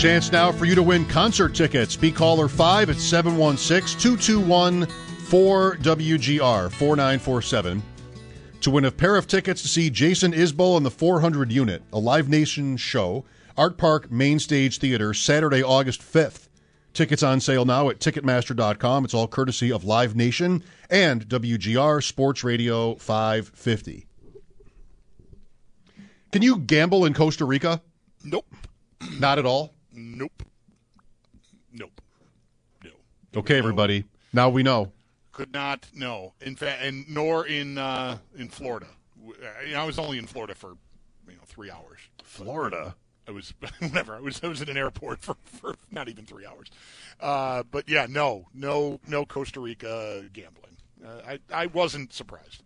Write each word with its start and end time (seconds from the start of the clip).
Chance 0.00 0.32
now 0.32 0.50
for 0.50 0.64
you 0.64 0.74
to 0.74 0.82
win 0.82 1.04
concert 1.04 1.54
tickets. 1.54 1.94
Be 1.94 2.10
caller 2.10 2.48
5 2.48 2.88
at 2.88 2.96
716 2.96 4.00
221 4.00 4.86
4WGR 4.86 6.72
4947 6.72 7.82
to 8.62 8.70
win 8.70 8.86
a 8.86 8.90
pair 8.90 9.16
of 9.16 9.26
tickets 9.26 9.60
to 9.60 9.68
see 9.68 9.90
Jason 9.90 10.32
Isbell 10.32 10.78
and 10.78 10.86
the 10.86 10.90
400 10.90 11.52
Unit, 11.52 11.82
a 11.92 11.98
Live 11.98 12.30
Nation 12.30 12.78
show, 12.78 13.26
Artpark 13.58 14.10
Main 14.10 14.38
Stage 14.38 14.78
Theater, 14.78 15.12
Saturday, 15.12 15.62
August 15.62 16.00
5th. 16.00 16.48
Tickets 16.94 17.22
on 17.22 17.38
sale 17.38 17.66
now 17.66 17.90
at 17.90 17.98
Ticketmaster.com. 17.98 19.04
It's 19.04 19.12
all 19.12 19.28
courtesy 19.28 19.70
of 19.70 19.84
Live 19.84 20.16
Nation 20.16 20.64
and 20.88 21.28
WGR 21.28 22.02
Sports 22.02 22.42
Radio 22.42 22.94
550. 22.94 24.06
Can 26.32 26.40
you 26.40 26.56
gamble 26.56 27.04
in 27.04 27.12
Costa 27.12 27.44
Rica? 27.44 27.82
Nope. 28.24 28.46
Not 29.18 29.38
at 29.38 29.44
all? 29.44 29.74
Nope. 29.92 30.42
Nope. 31.72 32.00
No. 32.84 32.90
Okay, 33.36 33.58
everybody. 33.58 34.04
Now 34.32 34.48
we 34.48 34.62
know. 34.62 34.92
Could 35.32 35.52
not. 35.52 35.86
No. 35.94 36.34
In 36.40 36.56
fact, 36.56 36.82
and 36.82 37.08
nor 37.08 37.46
in 37.46 37.78
uh, 37.78 38.18
in 38.36 38.48
Florida. 38.48 38.86
I, 39.68 39.74
I 39.74 39.84
was 39.84 39.98
only 39.98 40.18
in 40.18 40.26
Florida 40.26 40.54
for 40.54 40.76
you 41.28 41.34
know 41.34 41.42
three 41.46 41.70
hours. 41.70 42.00
Florida. 42.24 42.94
I 43.28 43.32
was 43.32 43.54
whatever. 43.80 44.14
I 44.14 44.20
was 44.20 44.42
I 44.42 44.48
was 44.48 44.60
in 44.60 44.68
an 44.68 44.76
airport 44.76 45.20
for, 45.22 45.36
for 45.44 45.74
not 45.90 46.08
even 46.08 46.24
three 46.24 46.46
hours. 46.46 46.68
Uh, 47.20 47.62
but 47.70 47.88
yeah, 47.88 48.06
no, 48.08 48.46
no, 48.54 49.00
no 49.06 49.24
Costa 49.24 49.60
Rica 49.60 50.24
gambling. 50.32 50.76
Uh, 51.04 51.20
I 51.26 51.38
I 51.52 51.66
wasn't 51.66 52.12
surprised. 52.12 52.62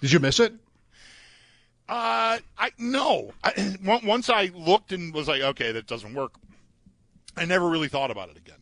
Did 0.00 0.12
you 0.12 0.20
miss 0.20 0.40
it? 0.40 0.52
Uh, 1.88 2.38
I 2.58 2.70
no. 2.78 3.32
I, 3.44 3.76
once 4.04 4.28
I 4.28 4.50
looked 4.54 4.92
and 4.92 5.14
was 5.14 5.28
like, 5.28 5.42
okay, 5.42 5.72
that 5.72 5.86
doesn't 5.86 6.14
work. 6.14 6.32
I 7.36 7.44
never 7.44 7.68
really 7.68 7.88
thought 7.88 8.10
about 8.10 8.30
it 8.30 8.36
again. 8.36 8.58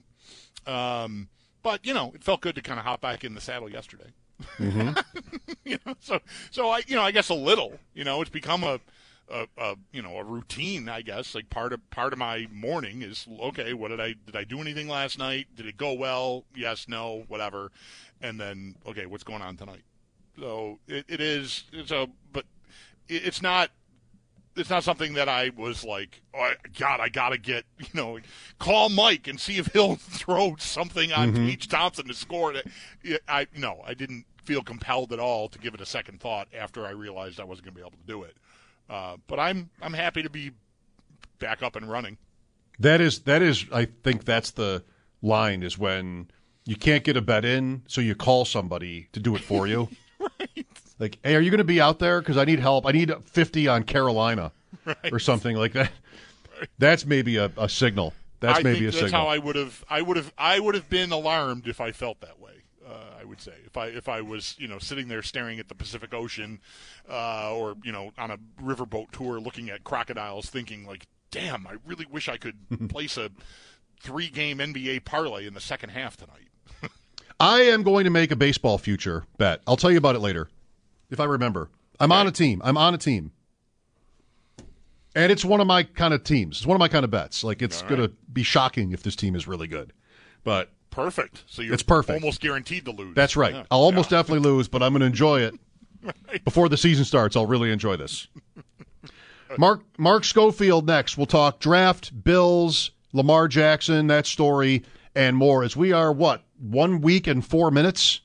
Um, 0.66 1.28
but 1.62 1.84
you 1.84 1.94
know, 1.94 2.12
it 2.14 2.22
felt 2.24 2.40
good 2.40 2.54
to 2.56 2.62
kind 2.62 2.78
of 2.78 2.86
hop 2.86 3.00
back 3.00 3.24
in 3.24 3.34
the 3.34 3.40
saddle 3.40 3.70
yesterday. 3.70 4.12
Mm-hmm. 4.58 4.98
you 5.64 5.78
know, 5.86 5.94
so 6.00 6.20
so 6.50 6.68
I 6.68 6.82
you 6.86 6.96
know 6.96 7.02
I 7.02 7.10
guess 7.10 7.28
a 7.28 7.34
little. 7.34 7.78
You 7.94 8.04
know, 8.04 8.20
it's 8.20 8.30
become 8.30 8.64
a, 8.64 8.80
a, 9.30 9.46
a 9.56 9.76
you 9.92 10.02
know 10.02 10.18
a 10.18 10.24
routine. 10.24 10.88
I 10.88 11.02
guess 11.02 11.34
like 11.34 11.50
part 11.50 11.72
of 11.72 11.88
part 11.90 12.12
of 12.12 12.18
my 12.18 12.46
morning 12.52 13.02
is 13.02 13.26
okay. 13.40 13.72
What 13.72 13.88
did 13.88 14.00
I 14.00 14.14
did 14.26 14.36
I 14.36 14.44
do 14.44 14.60
anything 14.60 14.88
last 14.88 15.18
night? 15.18 15.46
Did 15.54 15.66
it 15.66 15.76
go 15.76 15.92
well? 15.92 16.44
Yes, 16.54 16.86
no, 16.88 17.24
whatever. 17.28 17.70
And 18.20 18.40
then 18.40 18.76
okay, 18.86 19.06
what's 19.06 19.24
going 19.24 19.42
on 19.42 19.56
tonight? 19.56 19.82
So 20.38 20.80
it, 20.88 21.04
it 21.08 21.20
is 21.20 21.64
a 21.90 22.08
but 22.32 22.44
it, 23.08 23.26
it's 23.26 23.42
not 23.42 23.70
it's 24.56 24.70
not 24.70 24.84
something 24.84 25.14
that 25.14 25.28
I 25.28 25.50
was 25.56 25.84
like, 25.84 26.22
oh 26.34 26.52
God, 26.78 27.00
I 27.00 27.08
gotta 27.08 27.38
get 27.38 27.64
you 27.78 27.86
know, 27.94 28.18
call 28.58 28.88
Mike 28.88 29.26
and 29.28 29.40
see 29.40 29.58
if 29.58 29.66
he'll 29.72 29.96
throw 29.96 30.56
something 30.58 31.12
on 31.12 31.32
Mhm. 31.32 31.48
Peach 31.48 31.68
Thompson 31.68 32.06
to 32.08 32.14
score. 32.14 32.54
It. 32.54 33.22
I 33.28 33.46
no, 33.56 33.82
I 33.86 33.94
didn't 33.94 34.24
feel 34.44 34.62
compelled 34.62 35.12
at 35.12 35.18
all 35.18 35.48
to 35.48 35.58
give 35.58 35.74
it 35.74 35.80
a 35.80 35.86
second 35.86 36.20
thought 36.20 36.48
after 36.56 36.86
I 36.86 36.90
realized 36.90 37.40
I 37.40 37.44
wasn't 37.44 37.66
gonna 37.66 37.74
be 37.76 37.80
able 37.80 37.92
to 37.92 38.06
do 38.06 38.22
it. 38.24 38.36
Uh, 38.88 39.16
but 39.26 39.38
I'm 39.40 39.70
I'm 39.80 39.94
happy 39.94 40.22
to 40.22 40.30
be 40.30 40.50
back 41.38 41.62
up 41.62 41.76
and 41.76 41.90
running. 41.90 42.18
That 42.78 43.00
is 43.00 43.20
that 43.20 43.40
is 43.42 43.64
I 43.72 43.86
think 43.86 44.24
that's 44.24 44.50
the 44.50 44.84
line 45.22 45.62
is 45.62 45.78
when 45.78 46.28
you 46.66 46.76
can't 46.76 47.02
get 47.04 47.16
a 47.16 47.22
bet 47.22 47.44
in, 47.44 47.82
so 47.88 48.00
you 48.00 48.14
call 48.14 48.44
somebody 48.44 49.08
to 49.12 49.20
do 49.20 49.34
it 49.36 49.42
for 49.42 49.66
you. 49.66 49.88
Like, 50.98 51.18
hey, 51.24 51.34
are 51.36 51.40
you 51.40 51.50
going 51.50 51.58
to 51.58 51.64
be 51.64 51.80
out 51.80 51.98
there? 51.98 52.20
Because 52.20 52.36
I 52.36 52.44
need 52.44 52.60
help. 52.60 52.86
I 52.86 52.92
need 52.92 53.12
fifty 53.24 53.68
on 53.68 53.82
Carolina 53.84 54.52
Right. 54.86 55.12
or 55.12 55.18
something 55.18 55.56
like 55.56 55.72
that. 55.72 55.90
That's 56.78 57.04
maybe 57.06 57.36
a, 57.36 57.50
a 57.56 57.68
signal. 57.68 58.12
That's 58.40 58.58
I 58.58 58.62
maybe 58.62 58.80
think 58.80 58.88
a 58.88 58.90
that's 58.92 59.04
signal. 59.06 59.20
how 59.22 59.26
I 59.28 59.38
would 59.38 59.56
have 59.56 59.84
I 59.88 60.02
would 60.02 60.16
have 60.16 60.32
I 60.38 60.60
would 60.60 60.74
have 60.74 60.88
been 60.90 61.10
alarmed 61.12 61.66
if 61.66 61.80
I 61.80 61.92
felt 61.92 62.20
that 62.20 62.38
way. 62.40 62.52
Uh, 62.86 62.92
I 63.20 63.24
would 63.24 63.40
say 63.40 63.54
if 63.64 63.76
I 63.76 63.86
if 63.86 64.08
I 64.08 64.20
was 64.20 64.54
you 64.58 64.68
know 64.68 64.78
sitting 64.78 65.08
there 65.08 65.22
staring 65.22 65.58
at 65.58 65.68
the 65.68 65.74
Pacific 65.74 66.12
Ocean, 66.12 66.60
uh, 67.10 67.54
or 67.54 67.74
you 67.82 67.92
know 67.92 68.12
on 68.18 68.30
a 68.30 68.38
riverboat 68.62 69.10
tour 69.12 69.40
looking 69.40 69.70
at 69.70 69.84
crocodiles, 69.84 70.50
thinking 70.50 70.86
like, 70.86 71.06
damn, 71.30 71.66
I 71.66 71.76
really 71.86 72.04
wish 72.06 72.28
I 72.28 72.36
could 72.36 72.56
place 72.90 73.16
a 73.16 73.30
three 74.00 74.28
game 74.28 74.58
NBA 74.58 75.04
parlay 75.06 75.46
in 75.46 75.54
the 75.54 75.60
second 75.60 75.90
half 75.90 76.16
tonight. 76.18 76.48
I 77.40 77.62
am 77.62 77.82
going 77.82 78.04
to 78.04 78.10
make 78.10 78.30
a 78.30 78.36
baseball 78.36 78.76
future 78.78 79.24
bet. 79.38 79.60
I'll 79.66 79.76
tell 79.78 79.90
you 79.90 79.98
about 79.98 80.14
it 80.14 80.20
later, 80.20 80.48
if 81.14 81.20
I 81.20 81.24
remember. 81.24 81.70
I'm 81.98 82.12
on 82.12 82.26
a 82.26 82.30
team. 82.32 82.60
I'm 82.64 82.76
on 82.76 82.92
a 82.94 82.98
team. 82.98 83.32
And 85.16 85.30
it's 85.30 85.44
one 85.44 85.60
of 85.60 85.66
my 85.66 85.84
kind 85.84 86.12
of 86.12 86.24
teams. 86.24 86.58
It's 86.58 86.66
one 86.66 86.74
of 86.74 86.80
my 86.80 86.88
kind 86.88 87.04
of 87.04 87.10
bets. 87.10 87.44
Like 87.44 87.62
it's 87.62 87.82
All 87.82 87.88
going 87.88 88.00
to 88.02 88.08
be 88.32 88.42
shocking 88.42 88.92
if 88.92 89.02
this 89.02 89.14
team 89.16 89.36
is 89.36 89.46
really 89.48 89.68
good. 89.68 89.92
But 90.42 90.70
Perfect. 90.90 91.42
So 91.48 91.60
you're 91.62 91.74
It's 91.74 91.82
perfect. 91.82 92.22
almost 92.22 92.40
guaranteed 92.40 92.84
to 92.84 92.92
lose. 92.92 93.16
That's 93.16 93.36
right. 93.36 93.52
Yeah. 93.54 93.64
I'll 93.70 93.80
almost 93.80 94.12
Yeah. 94.12 94.18
definitely 94.18 94.48
lose, 94.48 94.68
but 94.68 94.80
I'm 94.82 94.92
going 94.92 95.00
to 95.00 95.06
enjoy 95.06 95.40
it. 95.40 95.54
Before 96.44 96.68
the 96.68 96.76
season 96.76 97.04
starts, 97.04 97.34
I'll 97.34 97.46
really 97.46 97.72
enjoy 97.72 97.96
this. 97.96 98.28
Mark 99.58 99.82
Mark 99.98 100.22
Schofield 100.24 100.86
next. 100.86 101.16
We'll 101.16 101.26
talk 101.26 101.58
draft, 101.60 102.22
Bills, 102.24 102.90
Lamar 103.12 103.48
Jackson, 103.48 104.06
that 104.08 104.26
story, 104.26 104.84
and 105.16 105.36
more. 105.36 105.62
As 105.64 105.76
we 105.76 105.90
are 105.92 106.12
what 106.12 106.42
one 106.60 107.00
week 107.00 107.26
and 107.26 107.44
four 107.44 107.70
minutes 107.70 108.20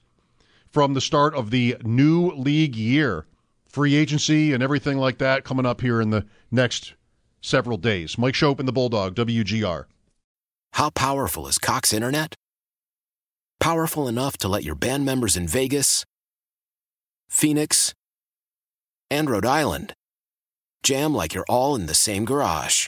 from 0.71 0.93
the 0.93 1.01
start 1.01 1.33
of 1.35 1.51
the 1.51 1.77
new 1.83 2.31
league 2.31 2.75
year, 2.75 3.25
free 3.67 3.95
agency 3.95 4.53
and 4.53 4.61
everything 4.61 4.97
like 4.97 5.17
that 5.17 5.43
coming 5.43 5.65
up 5.65 5.81
here 5.81 6.01
in 6.01 6.09
the 6.09 6.25
next 6.51 6.93
several 7.41 7.77
days. 7.77 8.17
Mike 8.17 8.33
Schopp 8.33 8.59
and 8.59 8.67
the 8.67 8.73
Bulldog, 8.73 9.15
WGR. 9.15 9.85
How 10.73 10.89
powerful 10.89 11.47
is 11.47 11.57
Cox 11.57 11.93
Internet? 11.93 12.35
Powerful 13.59 14.07
enough 14.07 14.37
to 14.37 14.47
let 14.47 14.63
your 14.63 14.75
band 14.75 15.05
members 15.05 15.35
in 15.35 15.47
Vegas, 15.47 16.05
Phoenix, 17.27 17.93
and 19.11 19.29
Rhode 19.29 19.45
Island 19.45 19.93
jam 20.83 21.13
like 21.13 21.33
you're 21.33 21.45
all 21.49 21.75
in 21.75 21.87
the 21.87 21.93
same 21.93 22.25
garage. 22.25 22.87